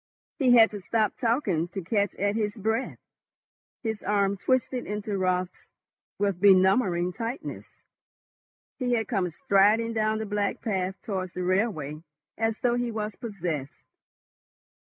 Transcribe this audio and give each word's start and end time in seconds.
He 0.39 0.53
had 0.55 0.71
to 0.71 0.81
stop 0.81 1.15
talking 1.15 1.67
to 1.67 1.81
catch 1.83 2.15
at 2.15 2.35
his 2.35 2.57
breath. 2.57 2.97
His 3.83 4.01
arm 4.01 4.35
twisted 4.35 4.87
into 4.87 5.15
Raut's 5.15 5.67
with 6.17 6.41
benumbing 6.41 7.13
tightness. 7.13 7.83
He 8.79 8.93
had 8.93 9.07
come 9.07 9.29
striding 9.29 9.93
down 9.93 10.17
the 10.17 10.25
black 10.25 10.59
path 10.63 10.95
towards 11.03 11.33
the 11.33 11.43
railway 11.43 12.01
as 12.35 12.61
though 12.61 12.77
he 12.77 12.89
was 12.89 13.15
possessed. 13.15 13.85